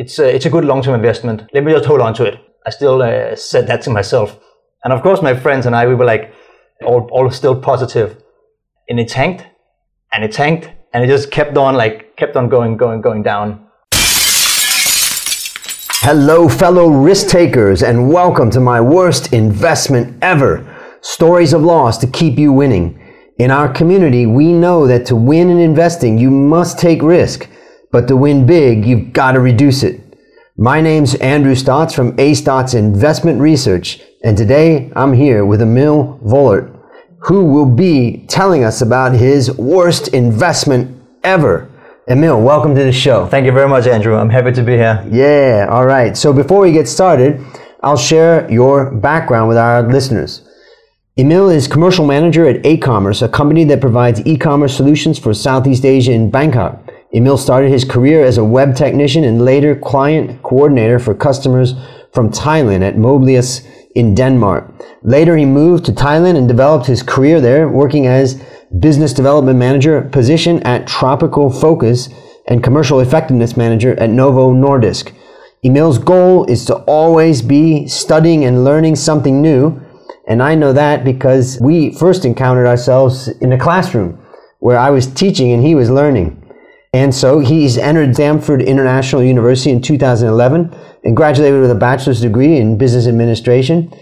it's 0.00 0.18
a, 0.18 0.34
it's 0.34 0.46
a 0.46 0.50
good 0.50 0.64
long 0.64 0.82
term 0.82 0.94
investment. 0.94 1.42
Let 1.52 1.62
me 1.62 1.72
just 1.72 1.84
hold 1.84 2.00
on 2.00 2.14
to 2.14 2.24
it. 2.24 2.40
I 2.66 2.70
still 2.70 3.02
uh, 3.02 3.36
said 3.36 3.66
that 3.66 3.82
to 3.82 3.90
myself. 3.90 4.38
And 4.82 4.94
of 4.94 5.02
course, 5.02 5.20
my 5.20 5.34
friends 5.34 5.66
and 5.66 5.76
I, 5.76 5.86
we 5.86 5.94
were 5.94 6.06
like 6.06 6.32
all, 6.82 7.06
all 7.12 7.30
still 7.30 7.60
positive. 7.60 8.16
And 8.88 8.98
it 8.98 9.08
tanked 9.08 9.44
and 10.10 10.24
it 10.24 10.32
tanked 10.32 10.70
and 10.94 11.04
it 11.04 11.06
just 11.06 11.30
kept 11.30 11.54
on 11.58 11.74
like 11.74 12.16
kept 12.16 12.34
on 12.34 12.48
going, 12.48 12.78
going, 12.78 13.02
going 13.02 13.22
down. 13.22 13.66
Hello, 16.02 16.48
fellow 16.48 16.88
risk 16.88 17.28
takers, 17.28 17.82
and 17.82 18.10
welcome 18.10 18.50
to 18.52 18.60
my 18.60 18.80
worst 18.80 19.34
investment 19.34 20.16
ever 20.22 20.64
stories 21.02 21.52
of 21.52 21.60
loss 21.60 21.98
to 21.98 22.06
keep 22.06 22.38
you 22.38 22.54
winning. 22.54 22.98
In 23.36 23.50
our 23.50 23.70
community, 23.70 24.24
we 24.24 24.50
know 24.50 24.86
that 24.86 25.04
to 25.06 25.16
win 25.16 25.50
in 25.50 25.58
investing, 25.58 26.16
you 26.16 26.30
must 26.30 26.78
take 26.78 27.02
risk, 27.02 27.50
but 27.90 28.06
to 28.08 28.16
win 28.16 28.46
big, 28.46 28.84
you've 28.84 29.12
got 29.12 29.32
to 29.32 29.40
reduce 29.40 29.82
it. 29.82 30.00
My 30.56 30.80
name's 30.80 31.14
Andrew 31.16 31.54
Stotz 31.54 31.94
from 31.94 32.08
A 32.18 32.32
Stotz 32.32 32.74
Investment 32.74 33.40
Research, 33.40 34.00
and 34.22 34.36
today 34.36 34.92
I'm 34.94 35.12
here 35.12 35.44
with 35.44 35.62
Emil 35.62 36.20
Vollert, 36.22 36.76
who 37.20 37.46
will 37.46 37.66
be 37.66 38.24
telling 38.28 38.62
us 38.62 38.80
about 38.80 39.12
his 39.12 39.56
worst 39.56 40.08
investment 40.08 41.02
ever. 41.24 41.68
Emil, 42.08 42.40
welcome 42.40 42.74
to 42.74 42.84
the 42.84 42.92
show. 42.92 43.26
Thank 43.26 43.46
you 43.46 43.52
very 43.52 43.68
much, 43.68 43.86
Andrew. 43.86 44.16
I'm 44.16 44.30
happy 44.30 44.52
to 44.52 44.62
be 44.62 44.72
here. 44.72 45.04
Yeah, 45.10 45.66
all 45.70 45.86
right. 45.86 46.16
So 46.16 46.32
before 46.32 46.60
we 46.60 46.72
get 46.72 46.88
started, 46.88 47.44
I'll 47.82 47.96
share 47.96 48.50
your 48.50 48.90
background 48.90 49.48
with 49.48 49.58
our 49.58 49.82
listeners. 49.82 50.46
Emil 51.16 51.48
is 51.48 51.66
commercial 51.66 52.06
manager 52.06 52.46
at 52.46 52.62
aCommerce, 52.62 53.22
a 53.22 53.28
company 53.28 53.64
that 53.64 53.80
provides 53.80 54.24
e-commerce 54.26 54.76
solutions 54.76 55.18
for 55.18 55.34
Southeast 55.34 55.84
Asia 55.84 56.12
in 56.12 56.30
Bangkok. 56.30 56.89
Emil 57.12 57.36
started 57.36 57.70
his 57.70 57.84
career 57.84 58.24
as 58.24 58.38
a 58.38 58.44
web 58.44 58.76
technician 58.76 59.24
and 59.24 59.44
later 59.44 59.74
client 59.74 60.42
coordinator 60.42 60.98
for 60.98 61.14
customers 61.14 61.74
from 62.12 62.30
Thailand 62.30 62.82
at 62.82 62.96
Moblius 62.96 63.66
in 63.96 64.14
Denmark. 64.14 64.72
Later, 65.02 65.36
he 65.36 65.44
moved 65.44 65.84
to 65.86 65.92
Thailand 65.92 66.36
and 66.36 66.46
developed 66.46 66.86
his 66.86 67.02
career 67.02 67.40
there, 67.40 67.68
working 67.68 68.06
as 68.06 68.40
business 68.78 69.12
development 69.12 69.58
manager 69.58 70.02
position 70.02 70.62
at 70.62 70.86
Tropical 70.86 71.50
Focus 71.50 72.08
and 72.46 72.62
commercial 72.62 73.00
effectiveness 73.00 73.56
manager 73.56 73.98
at 73.98 74.10
Novo 74.10 74.54
Nordisk. 74.54 75.12
Emil's 75.62 75.98
goal 75.98 76.44
is 76.44 76.64
to 76.66 76.76
always 76.84 77.42
be 77.42 77.88
studying 77.88 78.44
and 78.44 78.64
learning 78.64 78.96
something 78.96 79.42
new. 79.42 79.80
And 80.28 80.42
I 80.42 80.54
know 80.54 80.72
that 80.72 81.04
because 81.04 81.58
we 81.60 81.92
first 81.92 82.24
encountered 82.24 82.66
ourselves 82.66 83.28
in 83.28 83.52
a 83.52 83.58
classroom 83.58 84.24
where 84.60 84.78
I 84.78 84.90
was 84.90 85.06
teaching 85.06 85.50
and 85.50 85.62
he 85.64 85.74
was 85.74 85.90
learning. 85.90 86.39
And 86.92 87.14
so 87.14 87.38
he's 87.38 87.78
entered 87.78 88.14
Stamford 88.14 88.62
International 88.62 89.22
University 89.22 89.70
in 89.70 89.80
2011 89.80 90.74
and 91.04 91.16
graduated 91.16 91.60
with 91.60 91.70
a 91.70 91.76
bachelor's 91.76 92.20
degree 92.20 92.56
in 92.56 92.78
business 92.78 93.06
administration. 93.06 93.92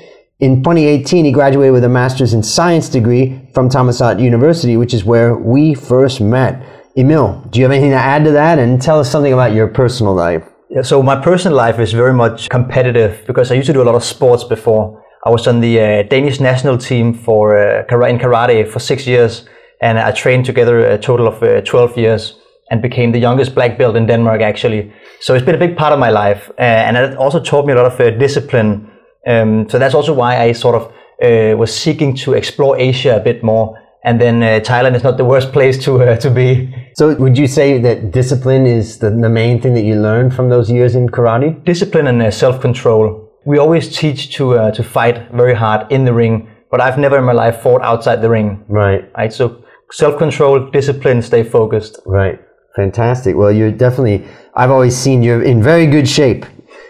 In 0.40 0.62
2018, 0.62 1.26
he 1.26 1.32
graduated 1.32 1.74
with 1.74 1.84
a 1.84 1.88
master's 1.88 2.32
in 2.32 2.42
science 2.42 2.88
degree 2.88 3.46
from 3.52 3.68
Thammasat 3.68 4.22
University, 4.22 4.78
which 4.78 4.94
is 4.94 5.04
where 5.04 5.36
we 5.36 5.74
first 5.74 6.22
met. 6.22 6.64
Emil, 6.96 7.44
do 7.50 7.58
you 7.58 7.66
have 7.66 7.72
anything 7.72 7.90
to 7.90 7.96
add 7.96 8.24
to 8.24 8.30
that? 8.30 8.58
And 8.58 8.80
tell 8.80 8.98
us 8.98 9.10
something 9.10 9.34
about 9.34 9.52
your 9.52 9.68
personal 9.68 10.14
life. 10.14 10.48
Yeah, 10.70 10.80
so 10.80 11.02
my 11.02 11.20
personal 11.20 11.58
life 11.58 11.78
is 11.78 11.92
very 11.92 12.14
much 12.14 12.48
competitive 12.48 13.22
because 13.26 13.50
I 13.52 13.54
used 13.54 13.66
to 13.66 13.74
do 13.74 13.82
a 13.82 13.84
lot 13.84 13.96
of 13.96 14.04
sports 14.04 14.44
before. 14.44 15.04
I 15.26 15.30
was 15.30 15.46
on 15.46 15.60
the 15.60 15.78
uh, 15.78 16.02
Danish 16.04 16.40
national 16.40 16.78
team 16.78 17.12
for 17.12 17.58
uh, 17.58 18.06
in 18.06 18.18
karate 18.18 18.66
for 18.66 18.78
six 18.78 19.06
years, 19.06 19.44
and 19.82 19.98
I 19.98 20.12
trained 20.12 20.46
together 20.46 20.80
a 20.80 20.96
total 20.96 21.28
of 21.28 21.42
uh, 21.42 21.60
12 21.62 21.98
years 21.98 22.37
and 22.70 22.82
became 22.82 23.12
the 23.12 23.18
youngest 23.18 23.54
black 23.54 23.78
belt 23.78 23.96
in 23.96 24.06
Denmark 24.06 24.40
actually. 24.40 24.92
So 25.20 25.34
it's 25.34 25.44
been 25.44 25.54
a 25.54 25.66
big 25.66 25.76
part 25.76 25.92
of 25.92 25.98
my 25.98 26.10
life, 26.10 26.50
uh, 26.58 26.62
and 26.62 26.96
it 26.96 27.16
also 27.16 27.40
taught 27.40 27.66
me 27.66 27.72
a 27.72 27.76
lot 27.76 27.86
of 27.86 28.00
uh, 28.00 28.10
discipline 28.10 28.88
um, 29.28 29.68
so 29.68 29.78
that's 29.78 29.94
also 29.94 30.14
why 30.14 30.40
I 30.40 30.52
sort 30.52 30.74
of 30.74 30.92
uh, 31.22 31.56
was 31.56 31.74
seeking 31.74 32.14
to 32.16 32.32
explore 32.32 32.78
Asia 32.78 33.16
a 33.16 33.20
bit 33.20 33.42
more. 33.42 33.78
And 34.04 34.20
then 34.20 34.42
uh, 34.42 34.60
Thailand 34.60 34.94
is 34.94 35.02
not 35.02 35.16
the 35.16 35.24
worst 35.24 35.52
place 35.52 35.76
to 35.84 36.02
uh, 36.02 36.16
to 36.16 36.30
be. 36.30 36.72
So 36.96 37.14
would 37.16 37.36
you 37.36 37.46
say 37.46 37.78
that 37.82 38.10
discipline 38.12 38.64
is 38.64 38.98
the, 38.98 39.10
the 39.10 39.28
main 39.28 39.60
thing 39.60 39.74
that 39.74 39.82
you 39.82 39.96
learned 39.96 40.34
from 40.34 40.48
those 40.48 40.70
years 40.70 40.94
in 40.94 41.08
karate? 41.08 41.62
Discipline 41.64 42.06
and 42.06 42.22
uh, 42.22 42.30
self 42.30 42.60
control. 42.60 43.28
We 43.44 43.58
always 43.58 43.94
teach 43.98 44.34
to 44.36 44.58
uh, 44.58 44.70
to 44.70 44.82
fight 44.82 45.30
very 45.32 45.54
hard 45.54 45.90
in 45.92 46.04
the 46.04 46.12
ring, 46.12 46.48
but 46.70 46.80
I've 46.80 46.98
never 46.98 47.18
in 47.18 47.24
my 47.24 47.32
life 47.32 47.60
fought 47.60 47.82
outside 47.82 48.22
the 48.22 48.30
ring. 48.30 48.64
Right. 48.68 49.10
Right. 49.16 49.32
So 49.32 49.62
self 49.90 50.16
control, 50.16 50.70
discipline, 50.70 51.20
stay 51.20 51.42
focused. 51.42 51.98
Right. 52.06 52.38
Fantastic. 52.76 53.36
Well, 53.36 53.52
you're 53.52 53.72
definitely. 53.72 54.26
I've 54.54 54.70
always 54.70 54.96
seen 54.96 55.22
you're 55.22 55.42
in 55.42 55.62
very 55.62 55.86
good 55.86 56.08
shape 56.08 56.44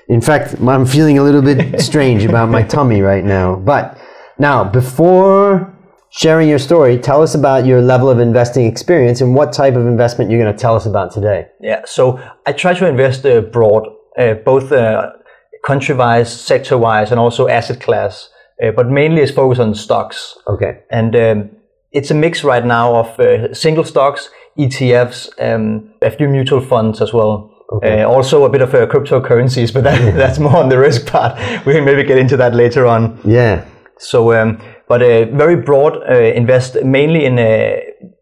in 0.09 0.22
fact, 0.22 0.55
I'm 0.61 0.87
feeling 0.87 1.19
a 1.19 1.22
little 1.22 1.43
bit 1.43 1.81
strange 1.81 2.25
about 2.25 2.49
my 2.49 2.62
tummy 2.62 3.03
right 3.03 3.25
now. 3.25 3.56
But 3.56 3.99
now, 4.38 4.65
before 4.65 5.75
sharing 6.11 6.49
your 6.49 6.59
story, 6.59 6.99
tell 6.99 7.22
us 7.22 7.34
about 7.34 7.67
your 7.67 7.83
level 7.83 8.09
of 8.09 8.19
investing 8.19 8.65
experience 8.67 9.21
and 9.21 9.34
what 9.34 9.53
type 9.53 9.75
of 9.75 9.87
investment 9.87 10.31
you're 10.31 10.43
going 10.43 10.53
to 10.53 10.59
tell 10.59 10.75
us 10.75 10.87
about 10.87 11.12
today. 11.12 11.49
Yeah, 11.61 11.83
so 11.84 12.19
I 12.47 12.53
try 12.53 12.72
to 12.72 12.87
invest 12.87 13.27
uh, 13.27 13.43
broad, 13.43 13.87
uh, 14.19 14.34
both 14.34 14.72
uh, 14.72 15.12
country 15.67 15.94
wise, 15.94 16.33
sector 16.33 16.78
wise, 16.78 17.11
and 17.11 17.21
also 17.21 17.47
asset 17.47 17.81
class, 17.81 18.31
uh, 18.62 18.71
but 18.71 18.88
mainly 18.88 19.21
it's 19.21 19.33
focused 19.33 19.61
on 19.61 19.75
stocks. 19.75 20.38
Okay. 20.47 20.81
And 20.91 21.15
um, 21.15 21.50
it's 21.93 22.10
a 22.10 22.15
mix 22.15 22.44
right 22.44 22.65
now 22.65 22.97
of 22.97 23.21
uh, 23.21 23.53
single 23.54 23.84
stocks, 23.84 24.31
ETFs, 24.59 25.28
um, 25.41 25.91
a 26.03 26.10
few 26.10 26.28
mutual 26.28 26.60
funds 26.60 27.00
as 27.00 27.12
well. 27.12 27.54
Okay. 27.71 28.03
Uh, 28.03 28.09
also 28.09 28.44
a 28.44 28.49
bit 28.49 28.62
of 28.62 28.75
uh, 28.75 28.87
cryptocurrencies, 28.87 29.72
but 29.72 29.84
that, 29.84 30.15
that's 30.15 30.38
more 30.38 30.56
on 30.56 30.69
the 30.69 30.78
risk 30.78 31.06
part. 31.06 31.38
We 31.66 31.75
can 31.75 31.84
maybe 31.84 32.03
get 32.03 32.19
into 32.19 32.37
that 32.38 32.54
later 32.54 32.87
on. 32.87 33.19
Yeah. 33.25 33.65
So, 33.99 34.32
um, 34.32 34.60
but 34.88 35.03
uh, 35.03 35.26
very 35.26 35.56
broad. 35.56 35.97
Uh, 36.09 36.15
invest 36.15 36.82
mainly 36.82 37.25
in 37.26 37.38
uh, 37.38 37.76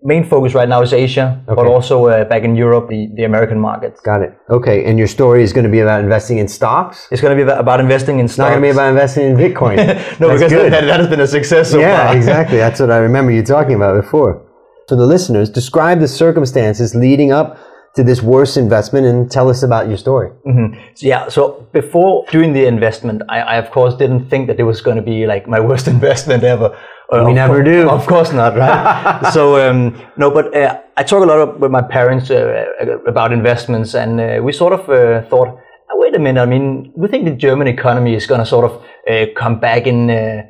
main 0.06 0.24
focus 0.24 0.54
right 0.54 0.68
now 0.68 0.82
is 0.82 0.92
Asia, 0.92 1.42
okay. 1.48 1.54
but 1.54 1.66
also 1.66 2.06
uh, 2.06 2.24
back 2.24 2.44
in 2.44 2.54
Europe, 2.54 2.88
the, 2.88 3.08
the 3.14 3.24
American 3.24 3.58
markets. 3.58 4.00
Got 4.00 4.22
it. 4.22 4.38
Okay, 4.48 4.84
and 4.84 4.98
your 4.98 5.08
story 5.08 5.42
is 5.42 5.52
going 5.52 5.64
to 5.64 5.70
be 5.70 5.80
about 5.80 6.00
investing 6.02 6.38
in 6.38 6.46
stocks. 6.48 7.08
It's 7.10 7.20
going 7.20 7.36
to 7.36 7.44
be 7.44 7.50
about 7.50 7.80
investing 7.80 8.20
in 8.20 8.28
stocks. 8.28 8.38
Not 8.38 8.48
going 8.50 8.62
to 8.62 8.66
be 8.68 8.70
about 8.70 8.90
investing 8.90 9.24
in 9.30 9.36
Bitcoin. 9.36 9.76
no, 10.20 10.28
that's 10.28 10.44
because 10.44 10.70
that, 10.70 10.84
that, 10.84 11.00
has 11.00 11.08
been 11.08 11.20
a 11.20 11.26
success 11.26 11.70
so 11.72 11.80
yeah, 11.80 12.06
far. 12.06 12.16
exactly. 12.20 12.58
That's 12.58 12.78
what 12.78 12.90
I 12.90 12.98
remember 12.98 13.32
you 13.32 13.42
talking 13.42 13.74
about 13.74 14.00
before. 14.00 14.46
So 14.88 14.94
the 14.94 15.06
listeners, 15.06 15.50
describe 15.50 15.98
the 15.98 16.08
circumstances 16.08 16.94
leading 16.94 17.32
up 17.32 17.58
to 17.96 18.04
this 18.04 18.22
worst 18.22 18.56
investment 18.56 19.06
and 19.06 19.30
tell 19.30 19.48
us 19.48 19.62
about 19.62 19.88
your 19.88 19.96
story. 19.96 20.30
Mm-hmm. 20.46 20.78
So, 20.94 21.06
yeah, 21.06 21.28
so 21.28 21.66
before 21.72 22.26
doing 22.30 22.52
the 22.52 22.66
investment, 22.66 23.22
I, 23.28 23.40
I, 23.40 23.56
of 23.56 23.70
course 23.70 23.94
didn't 23.96 24.28
think 24.28 24.46
that 24.48 24.60
it 24.60 24.64
was 24.64 24.82
going 24.82 24.96
to 24.96 25.02
be 25.02 25.26
like 25.26 25.48
my 25.48 25.58
worst 25.58 25.88
investment 25.96 26.44
ever. 26.44 26.78
Uh, 27.12 27.24
we 27.24 27.32
never 27.32 27.62
do. 27.62 27.88
Of 27.88 28.06
course 28.06 28.32
not, 28.32 28.56
right? 28.56 29.30
so 29.32 29.68
um, 29.68 30.00
no, 30.16 30.30
but 30.30 30.54
uh, 30.54 30.80
I 30.96 31.02
talk 31.04 31.22
a 31.22 31.26
lot 31.26 31.60
with 31.60 31.70
my 31.70 31.82
parents 31.82 32.30
uh, 32.30 32.66
about 33.06 33.32
investments, 33.32 33.94
and 33.94 34.20
uh, 34.20 34.40
we 34.42 34.52
sort 34.52 34.72
of 34.72 34.80
uh, 34.90 35.22
thought, 35.28 35.48
oh, 35.90 35.98
wait 36.00 36.16
a 36.16 36.18
minute. 36.18 36.40
I 36.40 36.46
mean, 36.46 36.92
we 36.96 37.06
think 37.08 37.24
the 37.24 37.30
German 37.30 37.68
economy 37.68 38.14
is 38.14 38.26
going 38.26 38.40
to 38.40 38.46
sort 38.46 38.64
of 38.64 38.82
uh, 39.08 39.26
come 39.36 39.60
back 39.60 39.86
in 39.86 40.08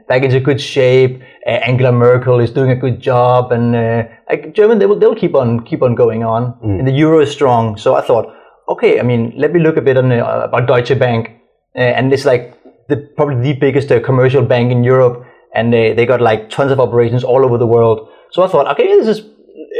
back 0.08 0.22
into 0.22 0.40
good 0.40 0.60
shape 0.60 1.22
uh, 1.46 1.50
Angela 1.50 1.92
Merkel 1.92 2.40
is 2.40 2.50
doing 2.50 2.70
a 2.70 2.76
good 2.76 3.00
job, 3.00 3.52
and 3.52 3.76
uh, 3.76 4.02
like 4.28 4.52
German, 4.52 4.80
they 4.80 4.86
will 4.86 4.98
they'll 4.98 5.14
keep 5.14 5.34
on 5.34 5.64
keep 5.64 5.80
on 5.80 5.94
going 5.94 6.24
on. 6.24 6.54
Mm. 6.54 6.80
And 6.80 6.88
the 6.88 6.92
euro 6.92 7.20
is 7.20 7.30
strong, 7.30 7.76
so 7.76 7.94
I 7.94 8.00
thought, 8.00 8.34
okay, 8.68 8.98
I 8.98 9.02
mean, 9.02 9.32
let 9.36 9.52
me 9.52 9.60
look 9.60 9.76
a 9.76 9.80
bit 9.80 9.96
on 9.96 10.10
uh, 10.10 10.42
about 10.44 10.66
Deutsche 10.66 10.98
Bank, 10.98 11.30
and 11.76 12.12
it's 12.12 12.24
like 12.24 12.58
the 12.88 12.96
probably 13.16 13.52
the 13.52 13.58
biggest 13.60 13.88
commercial 14.04 14.42
bank 14.42 14.72
in 14.72 14.82
Europe, 14.82 15.24
and 15.56 15.72
they 15.72 15.94
they 15.94 16.06
got 16.06 16.20
like 16.20 16.50
tons 16.50 16.70
of 16.70 16.78
operations 16.78 17.24
all 17.24 17.44
over 17.44 17.58
the 17.58 17.66
world. 17.66 18.08
So 18.30 18.42
I 18.42 18.48
thought, 18.48 18.66
okay, 18.72 18.86
this 18.86 19.08
is 19.08 19.18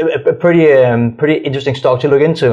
a, 0.00 0.31
a 0.31 0.32
pretty 0.32 0.72
um, 0.72 1.16
pretty 1.16 1.37
interesting 1.44 1.75
stock 1.75 2.00
to 2.00 2.09
look 2.09 2.22
into. 2.22 2.48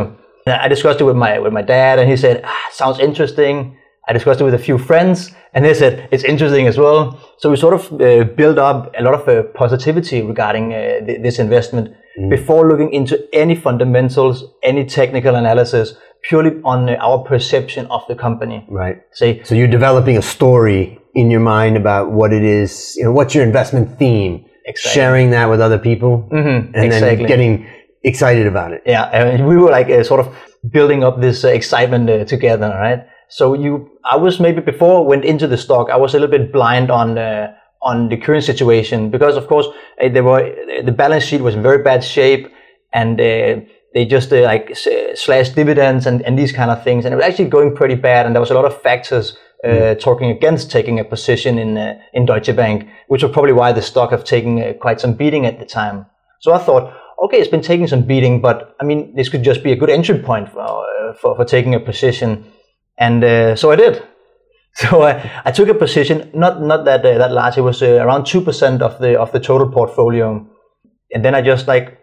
And 0.45 0.55
I 0.65 0.67
discussed 0.67 0.99
it 1.01 1.05
with 1.05 1.15
my 1.15 1.39
with 1.39 1.53
my 1.53 1.61
dad, 1.61 1.99
and 1.99 2.09
he 2.09 2.17
said, 2.17 2.41
ah, 2.43 2.67
sounds 2.71 2.99
interesting. 2.99 3.77
I 4.09 4.11
discussed 4.11 4.41
it 4.41 4.43
with 4.43 4.53
a 4.53 4.65
few 4.69 4.77
friends, 4.77 5.31
and 5.53 5.63
they 5.63 5.73
said 5.73 6.09
it's 6.11 6.25
interesting 6.25 6.67
as 6.67 6.77
well. 6.77 7.17
So 7.37 7.49
we 7.49 7.55
sort 7.55 7.73
of 7.73 7.83
uh, 7.93 8.25
built 8.35 8.57
up 8.57 8.93
a 8.99 9.01
lot 9.01 9.13
of 9.13 9.27
uh, 9.27 9.43
positivity 9.53 10.21
regarding 10.21 10.73
uh, 10.73 11.05
th- 11.05 11.21
this 11.21 11.39
investment 11.39 11.95
mm. 12.19 12.29
before 12.29 12.67
looking 12.67 12.91
into 12.91 13.15
any 13.31 13.55
fundamentals, 13.55 14.43
any 14.61 14.83
technical 14.83 15.35
analysis, 15.35 15.95
purely 16.21 16.59
on 16.65 16.89
uh, 16.89 16.95
our 16.95 17.19
perception 17.19 17.85
of 17.87 18.01
the 18.09 18.15
company. 18.15 18.65
Right. 18.67 18.97
Say, 19.11 19.41
so 19.43 19.55
you're 19.55 19.71
developing 19.79 20.17
a 20.17 20.21
story 20.21 20.99
in 21.13 21.29
your 21.31 21.39
mind 21.39 21.77
about 21.77 22.11
what 22.11 22.33
it 22.33 22.43
is. 22.43 22.95
You 22.97 23.05
know, 23.05 23.11
what's 23.11 23.35
your 23.35 23.43
investment 23.43 23.97
theme? 23.97 24.45
Exactly. 24.65 24.91
Sharing 24.91 25.31
that 25.31 25.49
with 25.49 25.59
other 25.59 25.77
people, 25.77 26.27
mm-hmm. 26.31 26.73
and 26.73 26.85
exactly. 26.85 27.17
then 27.17 27.27
getting 27.27 27.67
excited 28.03 28.47
about 28.47 28.71
it. 28.71 28.81
Yeah, 28.85 29.03
and 29.05 29.45
we 29.47 29.57
were 29.57 29.69
like 29.69 29.89
uh, 29.89 30.03
sort 30.03 30.21
of 30.21 30.33
building 30.69 31.03
up 31.03 31.19
this 31.19 31.43
uh, 31.43 31.49
excitement 31.49 32.29
together, 32.29 32.69
right? 32.69 33.05
So 33.27 33.53
you, 33.53 33.89
I 34.05 34.15
was 34.15 34.39
maybe 34.39 34.61
before 34.61 35.03
I 35.03 35.07
went 35.07 35.25
into 35.25 35.47
the 35.47 35.57
stock, 35.57 35.89
I 35.89 35.97
was 35.97 36.13
a 36.13 36.19
little 36.19 36.31
bit 36.37 36.53
blind 36.53 36.91
on 36.91 37.17
uh, 37.17 37.53
on 37.81 38.07
the 38.09 38.17
current 38.17 38.45
situation 38.45 39.09
because 39.09 39.35
of 39.35 39.47
course 39.47 39.67
uh, 40.01 40.07
there 40.07 40.23
were 40.23 40.55
the 40.83 40.91
balance 40.91 41.25
sheet 41.25 41.41
was 41.41 41.55
in 41.55 41.61
very 41.61 41.83
bad 41.83 42.03
shape 42.03 42.47
and 42.93 43.19
uh, 43.19 43.59
they 43.93 44.05
just 44.05 44.31
uh, 44.31 44.41
like 44.41 44.71
s- 44.71 45.19
slash 45.21 45.49
dividends 45.49 46.05
and, 46.05 46.21
and 46.21 46.37
these 46.37 46.51
kind 46.51 46.71
of 46.71 46.83
things, 46.83 47.05
and 47.05 47.13
it 47.13 47.17
was 47.17 47.25
actually 47.25 47.49
going 47.49 47.75
pretty 47.75 47.95
bad. 47.95 48.25
And 48.25 48.35
there 48.35 48.39
was 48.39 48.51
a 48.51 48.53
lot 48.53 48.65
of 48.65 48.81
factors 48.81 49.37
uh, 49.63 49.95
talking 49.95 50.29
against 50.29 50.69
taking 50.71 50.99
a 50.99 51.03
position 51.03 51.57
in 51.57 51.77
uh, 51.77 51.99
in 52.13 52.25
Deutsche 52.25 52.55
Bank, 52.55 52.87
which 53.07 53.23
was 53.23 53.31
probably 53.31 53.53
why 53.53 53.71
the 53.71 53.81
stock 53.81 54.11
have 54.11 54.23
taken 54.23 54.61
uh, 54.61 54.73
quite 54.73 54.99
some 54.99 55.13
beating 55.13 55.45
at 55.45 55.59
the 55.59 55.65
time. 55.65 56.05
So 56.41 56.51
I 56.53 56.57
thought, 56.57 56.93
okay, 57.23 57.37
it's 57.37 57.49
been 57.49 57.61
taking 57.61 57.87
some 57.87 58.03
beating, 58.03 58.41
but 58.41 58.75
I 58.81 58.83
mean, 58.83 59.15
this 59.15 59.29
could 59.29 59.43
just 59.43 59.63
be 59.63 59.71
a 59.71 59.75
good 59.75 59.89
entry 59.89 60.19
point 60.19 60.49
for 60.49 60.59
uh, 60.59 61.13
for, 61.13 61.35
for 61.35 61.45
taking 61.45 61.75
a 61.75 61.79
position, 61.79 62.45
and 62.97 63.23
uh, 63.23 63.55
so 63.55 63.71
I 63.71 63.75
did. 63.75 64.03
So 64.75 65.03
I, 65.03 65.31
I 65.45 65.51
took 65.51 65.69
a 65.69 65.75
position, 65.75 66.31
not 66.33 66.59
not 66.59 66.85
that 66.85 67.05
uh, 67.05 67.19
that 67.19 67.31
large. 67.31 67.59
It 67.59 67.61
was 67.61 67.83
around 67.83 68.25
two 68.25 68.41
percent 68.41 68.81
of 68.81 68.97
the 68.97 69.19
of 69.19 69.31
the 69.31 69.39
total 69.39 69.69
portfolio, 69.69 70.47
and 71.13 71.23
then 71.23 71.35
I 71.35 71.43
just 71.43 71.67
like 71.67 71.99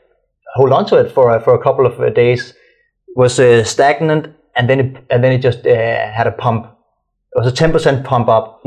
hold 0.54 0.70
on 0.72 0.86
to 0.86 0.96
it 0.98 1.10
for 1.10 1.40
for 1.40 1.52
a 1.52 1.58
couple 1.60 1.84
of 1.84 2.14
days. 2.14 2.54
Was 3.16 3.40
uh, 3.40 3.64
stagnant, 3.64 4.28
and 4.54 4.70
then 4.70 4.78
it, 4.78 5.04
and 5.10 5.24
then 5.24 5.32
it 5.32 5.42
just 5.42 5.64
had 5.64 6.28
a 6.28 6.30
pump. 6.30 6.68
It 7.34 7.38
was 7.38 7.46
a 7.46 7.54
ten 7.54 7.70
percent 7.72 8.04
pump 8.04 8.28
up, 8.28 8.60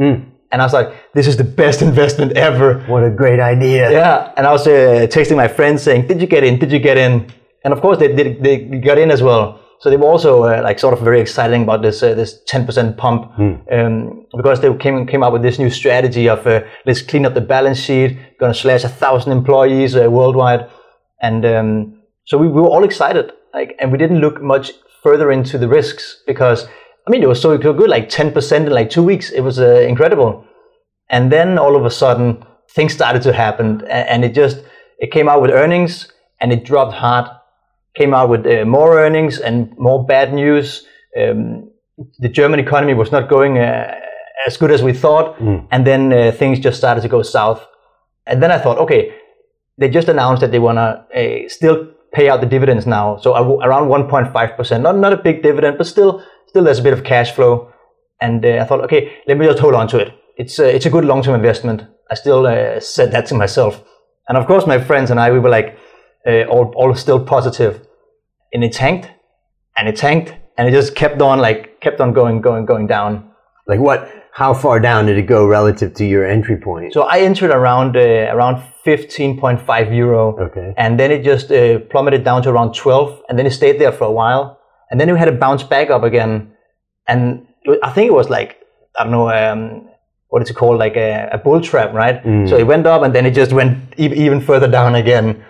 and 0.51 0.62
I 0.62 0.65
was 0.65 0.74
like, 0.74 0.89
"This 1.13 1.27
is 1.27 1.36
the 1.38 1.44
best 1.44 1.81
investment 1.81 2.31
ever." 2.33 2.80
What 2.88 3.04
a 3.04 3.10
great 3.10 3.39
idea. 3.39 3.92
Yeah, 3.92 4.31
and 4.38 4.48
I 4.48 4.51
was 4.51 4.65
uh, 4.68 5.07
texting 5.10 5.36
my 5.36 5.48
friends 5.48 5.83
saying, 5.83 6.07
"Did 6.07 6.21
you 6.21 6.27
get 6.27 6.44
in? 6.44 6.60
Did 6.60 6.71
you 6.71 6.80
get 6.80 6.98
in?" 6.98 7.27
And 7.63 7.74
of 7.74 7.81
course, 7.81 7.98
they 7.98 8.13
did. 8.13 8.44
They 8.44 8.57
got 8.89 8.98
in 8.98 9.12
as 9.12 9.21
well. 9.21 9.60
So 9.80 9.89
they 9.89 9.98
were 9.98 10.07
also 10.07 10.44
uh, 10.44 10.62
like 10.63 10.80
sort 10.80 10.94
of 10.94 11.01
very 11.01 11.19
exciting 11.19 11.63
about 11.63 11.81
this 11.81 12.01
uh, 12.01 12.13
this 12.13 12.39
ten 12.48 12.65
percent 12.65 12.95
pump 12.95 13.31
um, 13.69 14.25
because 14.38 14.62
they 14.62 14.74
came 14.77 15.06
came 15.06 15.24
up 15.24 15.33
with 15.33 15.42
this 15.42 15.60
new 15.60 15.69
strategy 15.69 16.30
of 16.30 16.48
uh, 16.48 16.62
let's 16.86 17.01
clean 17.01 17.25
up 17.25 17.33
the 17.33 17.42
balance 17.42 17.80
sheet, 17.80 18.18
going 18.39 18.54
to 18.54 18.57
slash 18.57 18.86
a 18.86 18.89
thousand 18.89 19.33
employees 19.33 19.94
uh, 19.98 20.10
worldwide, 20.10 20.69
and 21.21 21.45
um, 21.45 22.00
so 22.24 22.38
we, 22.38 22.48
we 22.48 22.62
were 22.62 22.69
all 22.69 22.86
excited. 22.86 23.33
Like, 23.54 23.75
and 23.80 23.92
we 23.92 23.98
didn't 23.98 24.19
look 24.19 24.42
much 24.42 24.71
further 25.04 25.31
into 25.31 25.57
the 25.57 25.68
risks 25.68 26.24
because 26.25 26.65
I 27.05 27.11
mean 27.11 27.23
it 27.23 27.27
was 27.27 27.41
so 27.41 27.57
good, 27.57 27.89
like 27.89 28.09
ten 28.09 28.31
percent 28.31 28.67
in 28.67 28.73
like 28.73 28.89
two 28.89 29.03
weeks. 29.03 29.29
It 29.31 29.41
was 29.41 29.59
uh, 29.59 29.85
incredible. 29.88 30.45
And 31.09 31.31
then 31.31 31.57
all 31.57 31.75
of 31.75 31.85
a 31.85 31.91
sudden, 31.91 32.45
things 32.75 32.94
started 32.94 33.21
to 33.23 33.33
happen, 33.33 33.85
and 33.88 34.23
it 34.23 34.33
just 34.33 34.57
it 35.00 35.11
came 35.11 35.27
out 35.29 35.41
with 35.41 35.51
earnings, 35.51 36.11
and 36.39 36.51
it 36.53 36.63
dropped 36.63 36.94
hard. 36.94 37.29
Came 37.95 38.13
out 38.13 38.29
with 38.29 38.45
uh, 38.47 38.65
more 38.65 39.00
earnings 39.00 39.38
and 39.39 39.71
more 39.77 40.03
bad 40.05 40.33
news. 40.33 40.88
Um, 41.19 41.69
the 42.19 42.29
German 42.29 42.59
economy 42.59 42.95
was 42.95 43.11
not 43.11 43.29
going 43.29 43.59
uh, 43.59 43.94
as 44.47 44.57
good 44.57 44.71
as 44.71 44.81
we 44.81 44.94
thought, 44.94 45.39
and 45.71 45.85
then 45.85 46.11
uh, 46.11 46.31
things 46.31 46.59
just 46.59 46.77
started 46.77 47.01
to 47.01 47.09
go 47.09 47.21
south. 47.21 47.61
And 48.25 48.41
then 48.41 48.51
I 48.51 48.57
thought, 48.57 48.79
okay, 48.79 49.13
they 49.77 49.89
just 49.89 50.07
announced 50.07 50.41
that 50.41 50.51
they 50.51 50.59
want 50.59 50.77
to 50.77 51.45
uh, 51.45 51.50
still 51.50 51.91
pay 52.13 52.30
out 52.30 52.42
the 52.42 52.48
dividends 52.48 52.86
now, 52.86 53.18
so 53.18 53.33
around 53.36 53.89
1.5 53.89 54.57
percent. 54.57 54.83
Not 54.83 54.98
not 54.98 55.13
a 55.13 55.18
big 55.18 55.44
dividend, 55.44 55.77
but 55.77 55.88
still 55.88 56.24
still 56.48 56.63
there's 56.63 56.80
a 56.80 56.83
bit 56.83 56.94
of 56.94 57.04
cash 57.04 57.31
flow. 57.31 57.71
And 58.21 58.45
uh, 58.45 58.60
I 58.62 58.65
thought, 58.65 58.81
okay, 58.81 59.18
let 59.27 59.38
me 59.38 59.45
just 59.45 59.60
hold 59.60 59.74
on 59.74 59.88
to 59.89 59.98
it. 59.98 60.13
It's 60.38 60.60
uh, 60.60 60.65
it's 60.65 60.86
a 60.86 60.89
good 60.89 61.06
long 61.06 61.21
term 61.24 61.36
investment. 61.36 61.83
I 62.10 62.15
still 62.15 62.45
uh, 62.48 62.80
said 62.80 63.12
that 63.12 63.25
to 63.27 63.36
myself, 63.36 63.83
and 64.27 64.38
of 64.38 64.48
course 64.48 64.65
my 64.65 64.80
friends 64.80 65.12
and 65.12 65.19
I 65.19 65.31
we 65.31 65.39
were 65.39 65.50
like 65.50 65.77
uh, 66.25 66.44
all 66.44 66.71
all 66.75 66.95
still 66.95 67.24
positive, 67.24 67.86
and 68.54 68.63
it 68.63 68.74
tanked, 68.74 69.10
and 69.75 69.88
it 69.88 69.95
tanked, 69.95 70.33
and 70.57 70.68
it 70.68 70.71
just 70.71 70.95
kept 70.95 71.21
on 71.21 71.39
like 71.39 71.81
kept 71.81 72.00
on 72.00 72.13
going 72.13 72.42
going 72.42 72.65
going 72.65 72.88
down. 72.88 73.31
Like 73.68 73.80
what? 73.80 74.23
How 74.35 74.53
far 74.53 74.80
down 74.80 75.06
did 75.06 75.18
it 75.18 75.27
go 75.27 75.45
relative 75.45 75.94
to 75.95 76.06
your 76.06 76.25
entry 76.25 76.57
point? 76.57 76.94
So 76.94 77.03
I 77.03 77.19
entered 77.19 77.51
around 77.51 77.95
uh, 77.95 78.00
around 78.35 78.63
15.5 78.85 79.95
euro, 79.95 80.38
Okay. 80.47 80.74
and 80.77 81.00
then 81.00 81.12
it 81.12 81.24
just 81.24 81.51
uh, 81.51 81.80
plummeted 81.91 82.24
down 82.24 82.41
to 82.44 82.50
around 82.50 82.74
12, 82.74 83.21
and 83.30 83.38
then 83.38 83.45
it 83.45 83.51
stayed 83.51 83.80
there 83.80 83.91
for 83.91 84.06
a 84.06 84.12
while, 84.12 84.59
and 84.89 85.00
then 85.00 85.07
it 85.09 85.15
had 85.18 85.25
to 85.25 85.31
bounce 85.33 85.63
back 85.63 85.89
up 85.91 86.03
again, 86.03 86.51
and 87.07 87.45
I 87.83 87.91
think 87.91 88.07
it 88.09 88.13
was 88.13 88.30
like 88.30 88.57
I 88.97 89.03
don't 89.03 89.12
know 89.12 89.30
um, 89.30 89.88
what 90.30 90.41
is 90.41 90.50
it 90.50 90.56
called, 90.56 90.79
like 90.79 90.95
a, 90.97 91.29
a 91.31 91.38
bull 91.38 91.62
trap, 91.62 91.94
right? 91.94 92.21
So 92.50 92.57
it 92.57 92.65
went 92.65 92.86
up, 92.88 93.03
and 93.03 93.13
then 93.13 93.25
it 93.25 93.36
just 93.36 93.53
went 93.53 93.77
e- 94.00 94.13
even 94.25 94.41
further 94.41 94.68
down 94.68 94.95
again. 94.95 95.44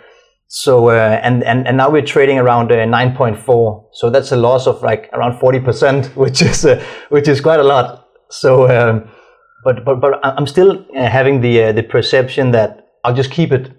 So 0.48 0.90
uh, 0.90 1.20
and, 1.24 1.42
and 1.44 1.66
and 1.68 1.78
now 1.78 1.90
we're 1.90 2.06
trading 2.06 2.38
around 2.38 2.72
uh, 2.72 2.76
9.4, 2.76 3.86
so 3.94 4.10
that's 4.10 4.32
a 4.34 4.38
loss 4.38 4.68
of 4.68 4.84
like 4.84 5.10
around 5.14 5.40
40 5.40 5.60
percent, 5.62 6.06
which 6.18 6.42
is 6.42 6.66
uh, 6.66 6.84
which 7.10 7.28
is 7.30 7.40
quite 7.42 7.60
a 7.62 7.64
lot. 7.64 8.03
So. 8.34 8.68
Um, 8.70 9.08
but 9.66 9.86
but 9.86 10.02
but 10.02 10.20
I'm 10.26 10.46
still 10.46 10.86
uh, 10.94 11.08
having 11.08 11.40
the 11.42 11.64
uh, 11.64 11.72
the 11.72 11.84
perception 11.84 12.52
that 12.52 12.90
I'll 13.06 13.16
just 13.16 13.32
keep 13.32 13.52
it. 13.54 13.72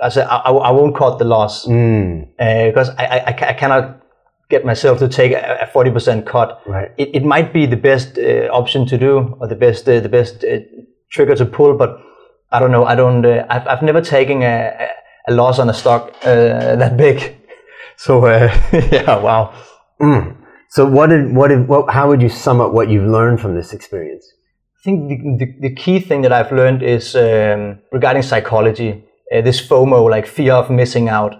I 0.00 0.08
said 0.08 0.26
I, 0.26 0.36
I, 0.36 0.50
I 0.52 0.70
won't 0.70 0.96
cut 0.96 1.18
the 1.18 1.24
loss 1.26 1.66
Mm, 1.66 2.28
because 2.68 2.88
I, 2.96 3.04
I, 3.04 3.48
I 3.50 3.52
cannot 3.52 4.00
get 4.48 4.64
myself 4.64 4.98
to 5.00 5.08
take 5.08 5.32
a 5.32 5.68
forty 5.72 5.90
percent 5.90 6.24
cut. 6.24 6.62
Right. 6.66 6.90
It, 6.96 7.10
it 7.14 7.24
might 7.24 7.52
be 7.52 7.66
the 7.66 7.76
best 7.76 8.16
uh, 8.18 8.48
option 8.60 8.86
to 8.86 8.96
do 8.96 9.36
or 9.38 9.46
the 9.48 9.54
best 9.56 9.86
uh, 9.86 10.00
the 10.00 10.08
best 10.08 10.44
uh, 10.44 10.60
trigger 11.10 11.34
to 11.36 11.44
pull, 11.44 11.76
but 11.76 12.00
I 12.50 12.58
don't 12.58 12.70
know. 12.72 12.86
I 12.86 12.94
don't. 12.94 13.26
Uh, 13.26 13.44
I've 13.50 13.66
I've 13.68 13.82
never 13.82 14.00
taken 14.00 14.42
a, 14.42 14.88
a- 15.28 15.32
loss 15.34 15.58
on 15.58 15.68
a 15.68 15.74
stock 15.74 16.14
uh, 16.22 16.76
that 16.76 16.96
big. 16.96 17.34
So 18.00 18.24
uh, 18.26 18.48
yeah, 18.92 19.18
wow. 19.18 19.52
So 20.70 20.86
what 20.86 21.08
did 21.08 21.34
what 21.34 21.48
did 21.48 21.66
what? 21.66 21.90
How 21.90 22.08
would 22.08 22.20
you 22.20 22.28
sum 22.28 22.60
up 22.60 22.72
what 22.72 22.90
you've 22.90 23.08
learned 23.08 23.40
from 23.40 23.54
this 23.54 23.72
experience? 23.72 24.26
I 24.80 24.82
think 24.84 25.08
the, 25.08 25.44
the, 25.44 25.68
the 25.68 25.74
key 25.74 25.98
thing 25.98 26.22
that 26.22 26.32
I've 26.32 26.52
learned 26.52 26.82
is 26.82 27.16
um, 27.16 27.80
regarding 27.90 28.22
psychology, 28.22 29.04
uh, 29.34 29.40
this 29.40 29.60
FOMO, 29.60 30.08
like 30.08 30.26
fear 30.26 30.52
of 30.52 30.70
missing 30.70 31.08
out. 31.08 31.34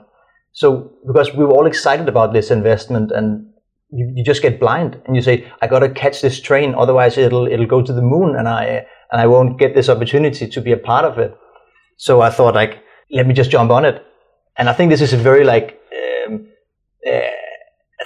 So, 0.53 0.93
because 1.07 1.33
we 1.35 1.45
were 1.45 1.53
all 1.53 1.67
excited 1.67 2.09
about 2.09 2.33
this 2.33 2.51
investment 2.51 3.13
and 3.13 3.47
you, 3.91 4.13
you 4.17 4.25
just 4.25 4.43
get 4.43 4.59
blind 4.59 5.01
and 5.07 5.15
you 5.15 5.23
say, 5.23 5.51
I 5.63 5.69
got 5.69 5.81
to 5.81 5.89
catch 5.89 6.21
this 6.21 6.41
train, 6.41 6.75
otherwise 6.75 7.17
it'll, 7.17 7.47
it'll 7.47 7.67
go 7.67 7.81
to 7.81 7.93
the 7.93 8.03
moon 8.03 8.35
and 8.35 8.49
I, 8.49 8.87
and 9.13 9.21
I 9.21 9.27
won't 9.29 9.57
get 9.59 9.75
this 9.75 9.89
opportunity 9.89 10.49
to 10.49 10.61
be 10.61 10.73
a 10.73 10.77
part 10.77 11.05
of 11.05 11.19
it. 11.19 11.37
So 11.97 12.21
I 12.21 12.31
thought 12.31 12.57
like, 12.57 12.83
let 13.13 13.27
me 13.27 13.35
just 13.35 13.51
jump 13.51 13.71
on 13.71 13.85
it. 13.85 14.05
And 14.57 14.69
I 14.69 14.73
think 14.73 14.91
this 14.91 15.01
is 15.01 15.13
a 15.13 15.17
very 15.17 15.45
like, 15.45 15.81
um, 16.27 16.49
uh, 17.07 17.21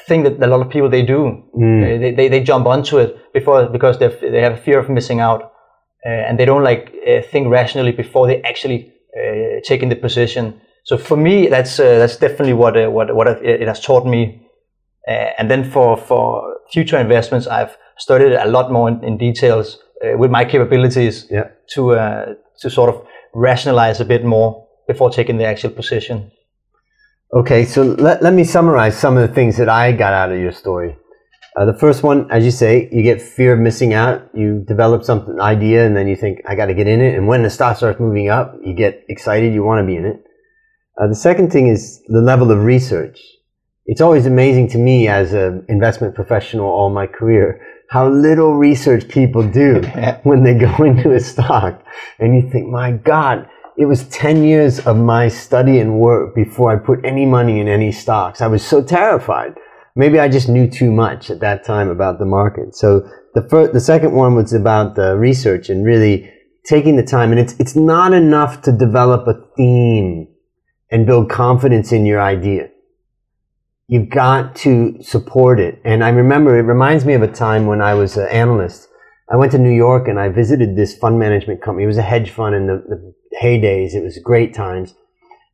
thing 0.06 0.22
that 0.24 0.42
a 0.42 0.46
lot 0.46 0.60
of 0.60 0.70
people 0.70 0.88
they 0.90 1.02
do. 1.02 1.42
Mm. 1.54 2.00
They, 2.00 2.12
they, 2.14 2.28
they 2.28 2.42
jump 2.42 2.66
onto 2.66 2.98
it 2.98 3.32
before 3.32 3.68
because 3.68 3.98
they 3.98 4.08
they 4.08 4.40
have 4.40 4.54
a 4.54 4.62
fear 4.62 4.78
of 4.78 4.88
missing 4.88 5.20
out, 5.20 5.42
uh, 6.06 6.08
and 6.28 6.38
they 6.38 6.44
don't 6.44 6.64
like 6.64 6.92
uh, 7.06 7.22
think 7.30 7.48
rationally 7.48 7.92
before 7.92 8.26
they 8.26 8.40
actually 8.42 8.92
uh, 9.16 9.60
take 9.64 9.82
in 9.82 9.88
the 9.88 9.96
position. 9.96 10.60
So 10.84 10.98
for 10.98 11.16
me, 11.16 11.48
that's 11.48 11.78
uh, 11.78 11.98
that's 11.98 12.16
definitely 12.16 12.54
what 12.54 12.76
uh, 12.76 12.90
what 12.90 13.14
what 13.14 13.28
it 13.28 13.66
has 13.68 13.80
taught 13.80 14.06
me. 14.06 14.40
Uh, 15.08 15.30
and 15.38 15.50
then 15.50 15.64
for 15.70 15.96
for 15.96 16.56
future 16.72 16.98
investments, 17.00 17.46
I've 17.46 17.76
studied 17.98 18.32
a 18.32 18.46
lot 18.46 18.70
more 18.70 18.88
in, 18.88 19.04
in 19.04 19.18
details 19.18 19.78
uh, 20.04 20.16
with 20.18 20.30
my 20.30 20.44
capabilities 20.44 21.26
Yeah. 21.30 21.48
to 21.74 21.92
uh, 21.92 22.34
to 22.60 22.70
sort 22.70 22.88
of 22.88 23.02
rationalize 23.34 24.00
a 24.00 24.04
bit 24.04 24.24
more 24.24 24.66
before 24.86 25.10
taking 25.10 25.38
the 25.38 25.46
actual 25.46 25.70
position. 25.70 26.30
Okay, 27.34 27.64
so 27.64 27.82
let, 27.82 28.22
let 28.22 28.34
me 28.34 28.44
summarize 28.44 28.94
some 28.94 29.16
of 29.16 29.26
the 29.26 29.34
things 29.34 29.56
that 29.56 29.68
I 29.68 29.92
got 29.92 30.12
out 30.12 30.32
of 30.32 30.38
your 30.38 30.52
story. 30.52 30.94
Uh, 31.56 31.64
the 31.64 31.72
first 31.72 32.02
one, 32.02 32.30
as 32.30 32.44
you 32.44 32.50
say, 32.50 32.90
you 32.92 33.02
get 33.02 33.22
fear 33.22 33.54
of 33.54 33.58
missing 33.58 33.94
out. 33.94 34.28
You 34.34 34.62
develop 34.68 35.02
some 35.02 35.40
idea, 35.40 35.86
and 35.86 35.96
then 35.96 36.08
you 36.08 36.16
think, 36.16 36.42
"I 36.46 36.54
got 36.54 36.66
to 36.66 36.74
get 36.74 36.86
in 36.86 37.00
it." 37.00 37.14
And 37.14 37.26
when 37.26 37.42
the 37.42 37.48
stock 37.48 37.78
starts 37.78 37.98
moving 37.98 38.28
up, 38.28 38.54
you 38.62 38.74
get 38.74 39.04
excited. 39.08 39.54
You 39.54 39.64
want 39.64 39.80
to 39.80 39.86
be 39.86 39.96
in 39.96 40.04
it. 40.04 40.22
Uh, 41.00 41.06
the 41.08 41.14
second 41.14 41.50
thing 41.50 41.68
is 41.68 42.02
the 42.08 42.20
level 42.20 42.50
of 42.50 42.64
research. 42.64 43.18
It's 43.86 44.02
always 44.02 44.26
amazing 44.26 44.68
to 44.70 44.78
me 44.78 45.08
as 45.08 45.32
an 45.32 45.64
investment 45.68 46.14
professional 46.14 46.66
all 46.66 46.90
my 46.90 47.06
career 47.06 47.60
how 47.88 48.08
little 48.08 48.54
research 48.54 49.06
people 49.08 49.42
do 49.46 49.80
when 50.22 50.42
they 50.42 50.54
go 50.54 50.74
into 50.84 51.14
a 51.14 51.20
stock, 51.20 51.82
and 52.18 52.34
you 52.34 52.50
think, 52.50 52.68
"My 52.68 52.92
God." 52.92 53.48
It 53.82 53.86
was 53.86 54.04
10 54.10 54.44
years 54.44 54.78
of 54.86 54.96
my 54.96 55.26
study 55.26 55.80
and 55.80 55.98
work 55.98 56.36
before 56.36 56.70
I 56.70 56.76
put 56.76 57.04
any 57.04 57.26
money 57.26 57.58
in 57.58 57.66
any 57.66 57.90
stocks. 57.90 58.40
I 58.40 58.46
was 58.46 58.64
so 58.64 58.80
terrified. 58.80 59.54
Maybe 59.96 60.20
I 60.20 60.28
just 60.28 60.48
knew 60.48 60.70
too 60.70 60.92
much 60.92 61.30
at 61.30 61.40
that 61.40 61.64
time 61.64 61.88
about 61.88 62.20
the 62.20 62.24
market. 62.24 62.76
So 62.76 63.00
the 63.34 63.42
first, 63.50 63.72
the 63.72 63.80
second 63.80 64.12
one 64.12 64.36
was 64.36 64.52
about 64.52 64.94
the 64.94 65.16
research 65.16 65.68
and 65.68 65.84
really 65.84 66.32
taking 66.64 66.94
the 66.94 67.02
time. 67.02 67.32
And 67.32 67.40
it's, 67.40 67.54
it's 67.58 67.74
not 67.74 68.14
enough 68.14 68.62
to 68.62 68.72
develop 68.72 69.26
a 69.26 69.34
theme 69.56 70.28
and 70.92 71.04
build 71.04 71.28
confidence 71.28 71.90
in 71.90 72.06
your 72.06 72.20
idea. 72.20 72.68
You've 73.88 74.10
got 74.10 74.54
to 74.56 74.96
support 75.02 75.58
it. 75.58 75.82
And 75.84 76.04
I 76.04 76.10
remember 76.10 76.56
it 76.56 76.62
reminds 76.62 77.04
me 77.04 77.14
of 77.14 77.22
a 77.22 77.26
time 77.26 77.66
when 77.66 77.82
I 77.82 77.94
was 77.94 78.16
an 78.16 78.28
analyst. 78.28 78.86
I 79.32 79.36
went 79.36 79.52
to 79.52 79.58
New 79.58 79.74
York 79.74 80.08
and 80.08 80.20
I 80.20 80.28
visited 80.28 80.76
this 80.76 80.96
fund 80.96 81.18
management 81.18 81.62
company. 81.62 81.84
It 81.84 81.88
was 81.88 81.96
a 81.96 82.02
hedge 82.02 82.30
fund 82.30 82.54
in 82.54 82.66
the, 82.66 82.84
the 82.86 83.14
heydays. 83.42 83.94
It 83.94 84.02
was 84.02 84.18
great 84.18 84.52
times. 84.52 84.94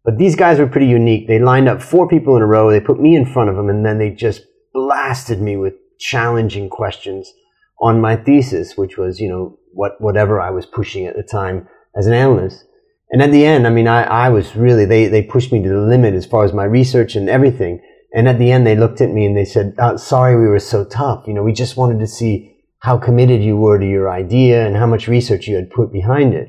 But 0.05 0.19
these 0.19 0.35
guys 0.35 0.59
were 0.59 0.67
pretty 0.67 0.87
unique. 0.87 1.29
They 1.29 1.39
lined 1.39 1.69
up 1.69 1.81
four 1.81 2.09
people 2.09 2.35
in 2.35 2.43
a 2.43 2.47
row. 2.47 2.71
They 2.71 2.81
put 2.81 3.01
me 3.01 3.15
in 3.15 3.25
front 3.25 3.51
of 3.51 3.57
them 3.57 3.69
and 3.69 3.87
then 3.87 3.99
they 3.99 4.11
just 4.11 4.43
blasted 4.75 5.41
me 5.41 5.57
with 5.57 5.75
challenging 5.99 6.69
questions 6.69 7.33
on 7.81 8.01
my 8.01 8.17
thesis, 8.17 8.77
which 8.77 8.99
was, 8.99 9.21
you 9.21 9.29
know, 9.29 9.59
what, 9.73 10.01
whatever 10.01 10.41
I 10.41 10.51
was 10.51 10.67
pushing 10.67 11.07
at 11.07 11.15
the 11.15 11.23
time 11.23 11.69
as 11.97 12.09
an 12.09 12.15
analyst. 12.15 12.65
And 13.11 13.23
at 13.23 13.31
the 13.31 13.45
end, 13.45 13.65
I 13.67 13.71
mean, 13.71 13.87
I, 13.87 14.03
I 14.03 14.29
was 14.29 14.57
really, 14.57 14.87
they, 14.87 15.07
they 15.07 15.23
pushed 15.23 15.53
me 15.53 15.63
to 15.63 15.69
the 15.69 15.81
limit 15.81 16.15
as 16.15 16.27
far 16.27 16.45
as 16.45 16.53
my 16.53 16.65
research 16.65 17.15
and 17.15 17.29
everything. 17.29 17.81
And 18.13 18.29
at 18.29 18.39
the 18.39 18.51
end, 18.51 18.67
they 18.67 18.77
looked 18.77 19.01
at 19.01 19.11
me 19.11 19.25
and 19.25 19.37
they 19.37 19.45
said, 19.45 19.75
oh, 19.79 19.97
"Sorry, 19.97 20.35
we 20.35 20.49
were 20.49 20.59
so 20.59 20.85
tough. 20.85 21.27
You 21.27 21.35
know, 21.35 21.43
we 21.43 21.53
just 21.53 21.77
wanted 21.77 22.01
to 22.01 22.07
see 22.07 22.58
how 22.81 22.99
committed 22.99 23.43
you 23.43 23.57
were 23.57 23.79
to 23.79 23.89
your 23.89 24.11
idea 24.11 24.67
and 24.67 24.77
how 24.77 24.87
much 24.87 25.09
research 25.09 25.47
you 25.47 25.57
had 25.57 25.71
put 25.71 25.93
behind 25.93 26.35
it." 26.35 26.49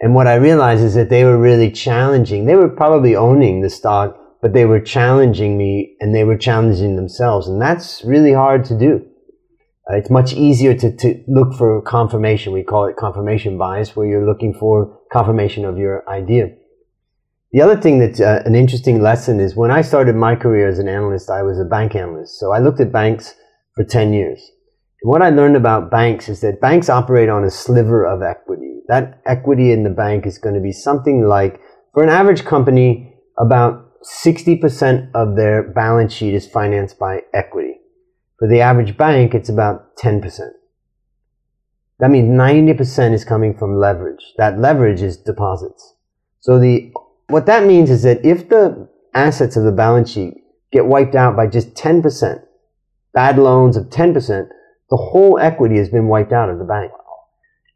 And 0.00 0.16
what 0.16 0.26
I 0.26 0.34
realized 0.34 0.82
is 0.82 0.94
that 0.94 1.10
they 1.10 1.24
were 1.24 1.38
really 1.38 1.70
challenging. 1.70 2.44
They 2.44 2.56
were 2.56 2.68
probably 2.68 3.14
owning 3.14 3.60
the 3.60 3.70
stock, 3.70 4.18
but 4.42 4.52
they 4.52 4.64
were 4.64 4.80
challenging 4.80 5.56
me 5.56 5.96
and 6.00 6.12
they 6.12 6.24
were 6.24 6.36
challenging 6.36 6.96
themselves. 6.96 7.46
And 7.46 7.62
that's 7.62 8.02
really 8.04 8.32
hard 8.32 8.64
to 8.64 8.76
do. 8.76 9.06
Uh, 9.88 9.96
it's 9.96 10.10
much 10.10 10.32
easier 10.32 10.74
to, 10.74 10.94
to 10.96 11.24
look 11.28 11.54
for 11.54 11.80
confirmation. 11.82 12.52
We 12.52 12.64
call 12.64 12.86
it 12.86 12.96
confirmation 12.96 13.56
bias, 13.58 13.94
where 13.94 14.06
you're 14.06 14.26
looking 14.26 14.54
for 14.54 14.98
confirmation 15.12 15.64
of 15.64 15.78
your 15.78 16.08
idea. 16.08 16.50
The 17.52 17.62
other 17.62 17.76
thing 17.76 17.98
that's 17.98 18.20
uh, 18.20 18.42
an 18.44 18.54
interesting 18.54 19.02
lesson 19.02 19.38
is 19.38 19.54
when 19.54 19.70
I 19.70 19.82
started 19.82 20.16
my 20.16 20.34
career 20.34 20.68
as 20.68 20.78
an 20.78 20.88
analyst, 20.88 21.30
I 21.30 21.42
was 21.42 21.60
a 21.60 21.64
bank 21.64 21.94
analyst. 21.94 22.40
So 22.40 22.52
I 22.52 22.58
looked 22.58 22.80
at 22.80 22.90
banks 22.90 23.34
for 23.74 23.84
10 23.84 24.12
years. 24.12 24.50
What 25.02 25.22
I 25.22 25.30
learned 25.30 25.56
about 25.56 25.90
banks 25.90 26.28
is 26.28 26.40
that 26.42 26.60
banks 26.60 26.88
operate 26.88 27.28
on 27.28 27.44
a 27.44 27.50
sliver 27.50 28.04
of 28.04 28.22
equity. 28.22 28.82
That 28.88 29.20
equity 29.26 29.72
in 29.72 29.82
the 29.82 29.90
bank 29.90 30.26
is 30.26 30.38
going 30.38 30.54
to 30.54 30.60
be 30.60 30.72
something 30.72 31.26
like, 31.26 31.60
for 31.92 32.02
an 32.02 32.08
average 32.08 32.44
company, 32.44 33.14
about 33.38 34.00
60% 34.02 35.10
of 35.14 35.36
their 35.36 35.62
balance 35.62 36.12
sheet 36.12 36.34
is 36.34 36.46
financed 36.46 36.98
by 36.98 37.22
equity. 37.34 37.80
For 38.38 38.48
the 38.48 38.60
average 38.60 38.96
bank, 38.96 39.34
it's 39.34 39.48
about 39.48 39.96
10%. 39.96 40.22
That 41.98 42.10
means 42.10 42.28
90% 42.28 43.12
is 43.12 43.24
coming 43.24 43.56
from 43.56 43.78
leverage. 43.78 44.34
That 44.36 44.58
leverage 44.58 45.02
is 45.02 45.16
deposits. 45.16 45.94
So 46.40 46.58
the 46.58 46.92
what 47.28 47.46
that 47.46 47.64
means 47.64 47.90
is 47.90 48.02
that 48.02 48.24
if 48.24 48.48
the 48.48 48.88
assets 49.14 49.56
of 49.56 49.64
the 49.64 49.72
balance 49.72 50.10
sheet 50.10 50.34
get 50.72 50.86
wiped 50.86 51.14
out 51.14 51.36
by 51.36 51.46
just 51.46 51.74
10%, 51.74 52.42
bad 53.14 53.38
loans 53.38 53.76
of 53.76 53.86
10%, 53.86 54.48
the 54.92 54.98
whole 54.98 55.38
equity 55.38 55.78
has 55.78 55.88
been 55.88 56.06
wiped 56.06 56.34
out 56.34 56.50
of 56.50 56.58
the 56.58 56.66
bank. 56.66 56.92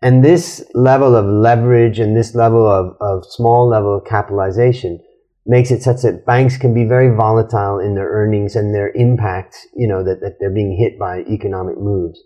And 0.03 0.23
this 0.23 0.63
level 0.75 1.17
of 1.17 1.25
leverage 1.25 1.99
and 1.99 2.15
this 2.15 2.35
level 2.35 2.71
of, 2.71 2.95
of 3.01 3.25
small 3.25 3.67
level 3.67 3.97
of 3.97 4.05
capitalization 4.05 5.01
makes 5.47 5.71
it 5.71 5.83
such 5.83 6.03
that 6.03 6.27
banks 6.27 6.59
can 6.59 6.75
be 6.75 6.85
very 6.85 7.09
volatile 7.17 7.79
in 7.79 7.95
their 7.95 8.11
earnings 8.11 8.55
and 8.55 8.75
their 8.75 8.93
impact, 8.93 9.57
you 9.75 9.89
know, 9.89 10.05
that, 10.05 10.21
that 10.21 10.37
they're 10.39 10.53
being 10.53 10.77
hit 10.77 10.99
by 10.99 11.21
economic 11.21 11.79
moves. 11.79 12.21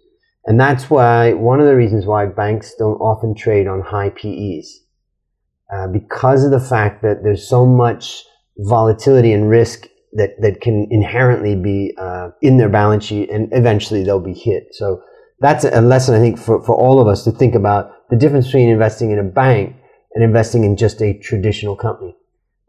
And 0.46 0.58
that's 0.58 0.90
why, 0.90 1.34
one 1.34 1.60
of 1.60 1.66
the 1.66 1.76
reasons 1.76 2.04
why 2.04 2.26
banks 2.26 2.74
don't 2.76 2.98
often 2.98 3.36
trade 3.36 3.68
on 3.68 3.82
high 3.82 4.10
PEs 4.10 4.80
uh, 5.72 5.86
because 5.86 6.42
of 6.42 6.50
the 6.50 6.58
fact 6.58 7.02
that 7.02 7.22
there's 7.22 7.48
so 7.48 7.64
much 7.64 8.24
volatility 8.58 9.32
and 9.32 9.48
risk 9.48 9.86
that, 10.12 10.40
that 10.40 10.60
can 10.60 10.88
inherently 10.90 11.54
be 11.54 11.94
uh, 11.98 12.30
in 12.42 12.56
their 12.56 12.68
balance 12.68 13.04
sheet 13.04 13.30
and 13.30 13.48
eventually 13.52 14.04
they'll 14.04 14.20
be 14.20 14.34
hit. 14.34 14.74
So 14.74 15.02
that's 15.40 15.64
a 15.64 15.80
lesson 15.80 16.14
I 16.14 16.18
think 16.18 16.38
for, 16.38 16.62
for 16.62 16.74
all 16.74 17.00
of 17.00 17.08
us 17.08 17.24
to 17.24 17.32
think 17.32 17.54
about 17.54 18.08
the 18.10 18.16
difference 18.16 18.46
between 18.46 18.68
investing 18.68 19.10
in 19.10 19.18
a 19.18 19.24
bank 19.24 19.76
and 20.14 20.24
investing 20.24 20.64
in 20.64 20.76
just 20.76 21.00
a 21.00 21.18
traditional 21.18 21.76
company. 21.76 22.16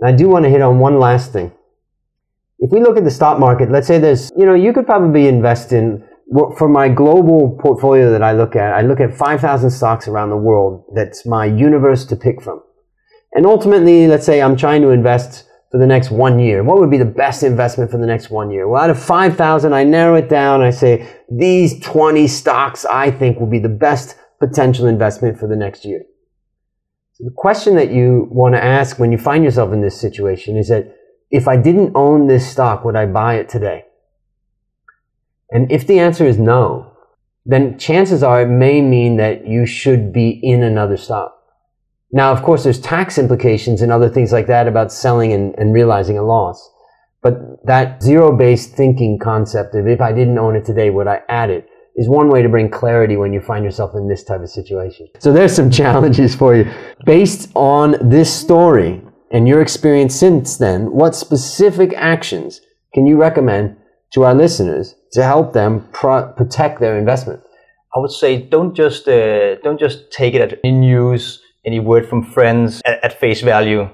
I 0.04 0.12
do 0.12 0.30
want 0.30 0.46
to 0.46 0.50
hit 0.50 0.62
on 0.62 0.80
one 0.80 1.00
last 1.00 1.32
thing. 1.32 1.52
If 2.60 2.72
we 2.72 2.82
look 2.82 2.98
at 2.98 3.04
the 3.04 3.12
stock 3.12 3.40
market, 3.40 3.72
let's 3.72 3.88
say 3.88 4.00
there's, 4.00 4.32
you 4.36 4.46
know, 4.46 4.54
you 4.54 4.74
could 4.74 4.86
probably 4.86 5.28
invest 5.28 5.74
in, 5.74 6.04
for 6.58 6.70
my 6.70 6.90
global 6.90 7.58
portfolio 7.62 8.12
that 8.12 8.24
I 8.24 8.32
look 8.34 8.56
at, 8.56 8.74
I 8.74 8.82
look 8.82 9.00
at 9.00 9.16
5,000 9.16 9.70
stocks 9.70 10.08
around 10.08 10.30
the 10.30 10.38
world. 10.38 10.86
That's 10.96 11.26
my 11.26 11.46
universe 11.46 12.06
to 12.06 12.16
pick 12.16 12.42
from. 12.42 12.62
And 13.34 13.46
ultimately, 13.46 14.08
let's 14.08 14.26
say 14.26 14.42
I'm 14.42 14.56
trying 14.56 14.82
to 14.82 14.90
invest 14.90 15.46
for 15.72 15.78
the 15.78 15.88
next 15.88 16.12
one 16.12 16.38
year. 16.38 16.64
What 16.64 16.80
would 16.80 16.92
be 16.92 16.98
the 16.98 17.06
best 17.06 17.44
investment 17.44 17.90
for 17.90 17.98
the 17.98 18.06
next 18.06 18.30
one 18.30 18.52
year? 18.52 18.68
Well, 18.68 18.84
out 18.84 18.90
of 18.90 19.02
5,000, 19.02 19.74
I 19.74 19.86
narrow 19.86 20.16
it 20.16 20.28
down. 20.28 20.62
I 20.62 20.70
say 20.70 21.08
these 21.30 21.80
20 21.80 22.28
stocks 22.28 22.86
I 22.86 23.10
think 23.10 23.40
will 23.40 23.48
be 23.48 23.60
the 23.60 23.70
best 23.70 24.18
potential 24.40 24.88
investment 24.88 25.40
for 25.40 25.48
the 25.48 25.56
next 25.56 25.86
year. 25.86 26.04
So 27.14 27.24
the 27.24 27.34
question 27.36 27.76
that 27.76 27.92
you 27.92 28.28
want 28.32 28.56
to 28.56 28.64
ask 28.64 29.00
when 29.00 29.12
you 29.12 29.18
find 29.18 29.44
yourself 29.44 29.72
in 29.72 29.82
this 29.82 30.00
situation 30.00 30.58
is 30.58 30.68
that 30.68 30.94
if 31.30 31.48
I 31.48 31.56
didn't 31.56 31.94
own 31.96 32.28
this 32.28 32.52
stock, 32.52 32.84
would 32.84 32.98
I 32.98 33.06
buy 33.06 33.36
it 33.36 33.48
today? 33.48 33.86
And 35.52 35.72
if 35.72 35.88
the 35.88 36.00
answer 36.00 36.26
is 36.26 36.38
no, 36.38 36.92
then 37.46 37.78
chances 37.78 38.24
are 38.24 38.42
it 38.42 38.48
may 38.48 38.82
mean 38.82 39.18
that 39.18 39.48
you 39.48 39.66
should 39.66 40.12
be 40.12 40.30
in 40.44 40.64
another 40.64 40.98
stock. 40.98 41.41
Now, 42.14 42.32
of 42.32 42.44
course, 42.44 42.64
there's 42.64 42.80
tax 42.80 43.18
implications 43.18 43.82
and 43.82 43.92
other 43.92 44.10
things 44.10 44.32
like 44.32 44.48
that 44.48 44.68
about 44.68 44.92
selling 44.92 45.32
and, 45.32 45.56
and 45.58 45.74
realizing 45.74 46.18
a 46.18 46.24
loss. 46.24 46.70
But 47.22 47.66
that 47.66 48.02
zero-based 48.02 48.76
thinking 48.76 49.20
concept 49.20 49.76
of 49.76 49.88
if 49.88 50.02
I 50.02 50.12
didn't 50.12 50.38
own 50.38 50.56
it 50.56 50.66
today, 50.66 50.90
would 50.90 51.08
I 51.08 51.22
add 51.30 51.50
it? 51.50 51.68
Is 51.96 52.08
one 52.08 52.30
way 52.30 52.42
to 52.42 52.50
bring 52.50 52.70
clarity 52.70 53.18
when 53.18 53.34
you 53.34 53.42
find 53.42 53.66
yourself 53.66 53.92
in 53.96 54.08
this 54.08 54.24
type 54.24 54.42
of 54.42 54.50
situation. 54.50 55.10
So 55.20 55.34
there's 55.34 55.54
some 55.54 55.70
challenges 55.82 56.34
for 56.34 56.56
you. 56.56 56.72
Based 57.06 57.52
on 57.54 57.98
this 58.02 58.34
story 58.34 59.02
and 59.32 59.48
your 59.48 59.62
experience 59.62 60.16
since 60.16 60.58
then, 60.58 60.92
what 60.92 61.16
specific 61.16 61.94
actions 61.96 62.62
can 62.94 63.06
you 63.06 63.18
recommend 63.18 63.76
to 64.14 64.24
our 64.24 64.34
listeners 64.34 64.96
to 65.14 65.24
help 65.24 65.54
them 65.54 65.88
pro- 65.92 66.32
protect 66.32 66.80
their 66.80 66.98
investment? 66.98 67.42
I 67.94 68.00
would 68.00 68.12
say 68.12 68.42
don't 68.42 68.74
just 68.74 69.08
uh, 69.08 69.56
don't 69.58 69.80
just 69.80 70.12
take 70.12 70.34
it 70.34 70.62
in 70.64 70.80
news 70.80 71.42
any 71.66 71.80
word 71.80 72.08
from 72.08 72.24
friends 72.24 72.82
at, 72.86 73.04
at 73.04 73.20
face 73.20 73.42
value. 73.42 73.90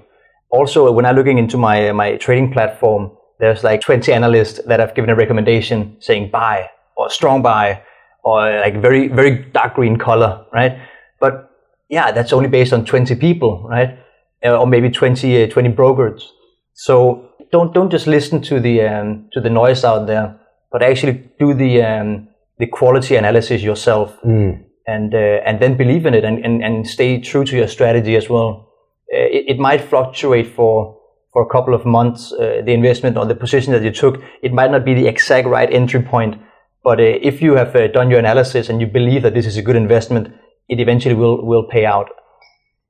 Also, 0.50 0.92
when 0.92 1.06
I'm 1.06 1.16
looking 1.16 1.38
into 1.38 1.58
my 1.58 1.92
my 1.92 2.18
trading 2.18 2.52
platform, 2.54 3.12
there's 3.40 3.64
like 3.64 3.82
20 3.82 4.12
analysts 4.14 4.62
that 4.66 4.80
have 4.80 4.96
given 4.96 5.10
a 5.10 5.16
recommendation 5.16 5.98
saying 6.00 6.32
buy 6.32 6.70
or 6.96 7.10
strong 7.10 7.42
buy 7.42 7.82
or 8.24 8.60
like 8.60 8.82
very 8.82 9.08
very 9.08 9.46
dark 9.52 9.76
green 9.76 9.98
color, 9.98 10.46
right? 10.54 10.80
But 11.20 11.52
yeah, 11.90 12.12
that's 12.12 12.34
only 12.34 12.50
based 12.50 12.74
on 12.74 12.86
20 12.86 13.16
people, 13.16 13.68
right? 13.68 14.00
Uh, 14.44 14.58
or 14.58 14.68
maybe 14.68 14.90
20 14.90 15.44
uh, 15.44 15.48
20 15.48 15.70
brokers. 15.70 16.32
So 16.74 17.30
don't 17.52 17.74
don't 17.74 17.92
just 17.92 18.08
listen 18.08 18.42
to 18.44 18.60
the 18.60 18.82
um, 18.84 19.30
to 19.34 19.42
the 19.42 19.50
noise 19.50 19.84
out 19.84 20.08
there, 20.08 20.40
but 20.72 20.82
actually 20.82 21.30
do 21.40 21.54
the 21.54 21.84
um, 21.84 22.30
the 22.58 22.68
quality 22.68 23.16
analysis 23.16 23.62
yourself. 23.62 24.18
Mm 24.24 24.67
and 24.88 25.14
uh, 25.14 25.42
and 25.46 25.60
then 25.60 25.76
believe 25.76 26.06
in 26.06 26.14
it 26.14 26.24
and, 26.24 26.44
and, 26.44 26.64
and 26.64 26.88
stay 26.88 27.20
true 27.20 27.44
to 27.44 27.56
your 27.56 27.68
strategy 27.68 28.16
as 28.16 28.30
well. 28.30 28.72
Uh, 29.14 29.18
it, 29.18 29.46
it 29.50 29.60
might 29.60 29.82
fluctuate 29.82 30.48
for 30.48 30.98
for 31.34 31.44
a 31.44 31.50
couple 31.50 31.74
of 31.74 31.86
months. 31.86 32.32
Uh, 32.32 32.62
the 32.66 32.74
investment 32.74 33.18
or 33.18 33.26
the 33.26 33.36
position 33.36 33.74
that 33.74 33.84
you 33.84 33.92
took, 33.92 34.22
it 34.42 34.54
might 34.54 34.72
not 34.72 34.86
be 34.86 34.94
the 34.94 35.08
exact 35.08 35.48
right 35.48 35.72
entry 35.72 36.02
point. 36.02 36.36
But 36.84 37.00
uh, 37.00 37.04
if 37.04 37.42
you 37.42 37.56
have 37.56 37.74
done 37.92 38.10
your 38.10 38.20
analysis 38.20 38.70
and 38.70 38.80
you 38.80 38.88
believe 38.88 39.24
that 39.24 39.34
this 39.34 39.46
is 39.46 39.58
a 39.58 39.62
good 39.62 39.76
investment, 39.76 40.34
it 40.70 40.80
eventually 40.80 41.16
will 41.16 41.46
will 41.46 41.68
pay 41.68 41.86
out. 41.86 42.10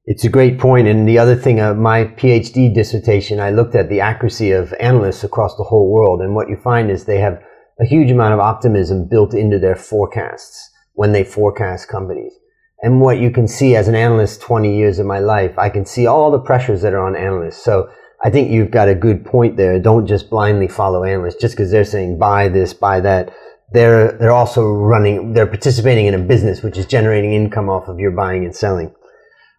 It's 0.06 0.24
a 0.24 0.30
great 0.30 0.58
point. 0.58 0.88
And 0.88 1.06
the 1.06 1.18
other 1.18 1.36
thing, 1.36 1.60
uh, 1.60 1.74
my 1.74 2.06
PhD 2.06 2.74
dissertation, 2.74 3.42
I 3.42 3.50
looked 3.50 3.76
at 3.76 3.90
the 3.90 4.00
accuracy 4.00 4.52
of 4.52 4.74
analysts 4.80 5.24
across 5.24 5.58
the 5.58 5.66
whole 5.66 5.92
world. 5.92 6.22
And 6.22 6.34
what 6.34 6.48
you 6.48 6.56
find 6.56 6.90
is 6.90 7.04
they 7.04 7.20
have 7.20 7.42
a 7.82 7.86
huge 7.86 8.10
amount 8.10 8.34
of 8.34 8.40
optimism 8.40 9.08
built 9.10 9.34
into 9.34 9.60
their 9.60 9.76
forecasts 9.76 10.72
when 10.98 11.12
they 11.12 11.24
forecast 11.24 11.88
companies. 11.88 12.34
And 12.82 13.00
what 13.00 13.20
you 13.20 13.30
can 13.30 13.48
see 13.48 13.76
as 13.76 13.88
an 13.88 13.94
analyst 13.94 14.42
20 14.42 14.76
years 14.76 14.98
of 14.98 15.06
my 15.06 15.20
life, 15.20 15.58
I 15.58 15.70
can 15.70 15.86
see 15.86 16.08
all 16.08 16.32
the 16.32 16.40
pressures 16.40 16.82
that 16.82 16.94
are 16.94 17.06
on 17.06 17.16
analysts. 17.16 17.64
So 17.64 17.90
I 18.24 18.32
think 18.32 18.50
you've 18.50 18.72
got 18.72 18.90
a 18.90 18.96
good 18.96 19.24
point 19.24 19.58
there. 19.58 19.80
Don't 19.80 20.08
just 20.08 20.32
blindly 20.32 20.68
follow 20.68 21.04
analysts 21.04 21.40
just 21.40 21.56
because 21.56 21.70
they're 21.70 21.86
saying 21.86 22.18
buy 22.18 22.50
this, 22.50 22.74
buy 22.74 23.00
that. 23.02 23.32
They're, 23.74 24.14
they're 24.14 24.32
also 24.32 24.64
running, 24.64 25.34
they're 25.34 25.46
participating 25.46 26.08
in 26.08 26.16
a 26.16 26.20
business 26.20 26.64
which 26.64 26.80
is 26.80 26.88
generating 26.88 27.32
income 27.32 27.70
off 27.70 27.88
of 27.88 28.00
your 28.00 28.12
buying 28.12 28.44
and 28.44 28.56
selling. 28.56 28.92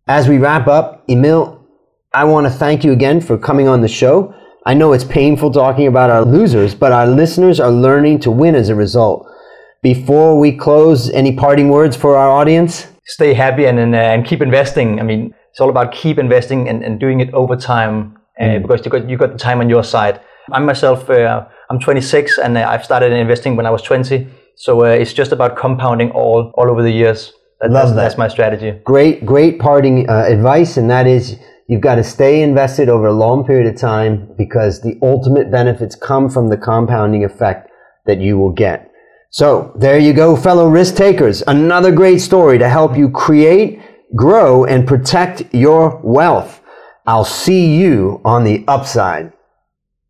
As 0.06 0.28
we 0.28 0.38
wrap 0.38 0.66
up, 0.66 1.04
Emil, 1.08 1.60
I 2.12 2.24
want 2.24 2.46
to 2.46 2.50
thank 2.50 2.82
you 2.82 2.92
again 2.92 3.20
for 3.20 3.38
coming 3.38 3.68
on 3.68 3.80
the 3.80 3.88
show. 3.88 4.34
I 4.66 4.74
know 4.74 4.92
it's 4.92 5.04
painful 5.04 5.52
talking 5.52 5.86
about 5.86 6.10
our 6.10 6.24
losers, 6.24 6.74
but 6.74 6.92
our 6.92 7.06
listeners 7.06 7.60
are 7.60 7.70
learning 7.70 8.20
to 8.20 8.30
win 8.30 8.54
as 8.54 8.68
a 8.68 8.74
result. 8.74 9.26
Before 9.82 10.38
we 10.38 10.52
close, 10.52 11.08
any 11.10 11.34
parting 11.34 11.68
words 11.68 11.96
for 11.96 12.16
our 12.16 12.28
audience? 12.28 12.86
Stay 13.06 13.32
happy 13.32 13.66
and, 13.66 13.78
and, 13.78 13.94
uh, 13.94 13.98
and 13.98 14.26
keep 14.26 14.42
investing. 14.42 15.00
I 15.00 15.04
mean, 15.04 15.34
it's 15.50 15.60
all 15.60 15.70
about 15.70 15.92
keep 15.92 16.18
investing 16.18 16.68
and, 16.68 16.84
and 16.84 17.00
doing 17.00 17.20
it 17.20 17.32
over 17.32 17.56
time 17.56 18.18
uh, 18.38 18.44
mm. 18.44 18.62
because 18.62 18.84
you 18.84 18.90
got, 18.90 19.08
you 19.08 19.16
got 19.16 19.32
the 19.32 19.38
time 19.38 19.60
on 19.60 19.70
your 19.70 19.82
side. 19.82 20.20
I 20.52 20.58
myself, 20.58 21.08
uh, 21.08 21.46
I'm 21.70 21.78
26 21.78 22.38
and 22.38 22.58
uh, 22.58 22.68
I've 22.68 22.84
started 22.84 23.12
investing 23.12 23.56
when 23.56 23.64
I 23.64 23.70
was 23.70 23.82
20. 23.82 24.26
So 24.56 24.84
uh, 24.84 24.88
it's 24.88 25.12
just 25.12 25.32
about 25.32 25.56
compounding 25.56 26.10
all 26.10 26.52
all 26.54 26.70
over 26.70 26.82
the 26.82 26.90
years. 26.90 27.32
That, 27.60 27.70
Love 27.70 27.88
that's, 27.88 27.90
that. 27.90 28.02
That's 28.02 28.18
my 28.18 28.28
strategy. 28.28 28.78
Great, 28.84 29.24
great 29.24 29.58
parting 29.58 30.08
uh, 30.08 30.24
advice, 30.26 30.76
and 30.76 30.90
that 30.90 31.06
is 31.06 31.38
You've 31.70 31.80
got 31.80 31.94
to 31.94 32.02
stay 32.02 32.42
invested 32.42 32.88
over 32.88 33.06
a 33.06 33.12
long 33.12 33.44
period 33.44 33.72
of 33.72 33.80
time 33.80 34.34
because 34.36 34.80
the 34.80 34.98
ultimate 35.02 35.52
benefits 35.52 35.94
come 35.94 36.28
from 36.28 36.48
the 36.48 36.56
compounding 36.56 37.24
effect 37.24 37.70
that 38.06 38.20
you 38.20 38.36
will 38.36 38.50
get. 38.50 38.90
So 39.30 39.72
there 39.76 39.96
you 39.96 40.12
go, 40.12 40.34
fellow 40.34 40.68
risk 40.68 40.96
takers. 40.96 41.44
Another 41.46 41.92
great 41.92 42.18
story 42.18 42.58
to 42.58 42.68
help 42.68 42.96
you 42.96 43.08
create, 43.08 43.80
grow, 44.16 44.64
and 44.64 44.84
protect 44.84 45.44
your 45.54 46.00
wealth. 46.02 46.60
I'll 47.06 47.24
see 47.24 47.76
you 47.76 48.20
on 48.24 48.42
the 48.42 48.64
upside. 48.66 49.32